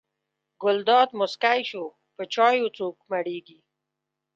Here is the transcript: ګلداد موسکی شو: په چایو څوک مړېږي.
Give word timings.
ګلداد 0.61 1.09
موسکی 1.19 1.61
شو: 1.69 1.85
په 2.15 2.23
چایو 2.33 2.67
څوک 2.77 2.95
مړېږي. 3.09 3.59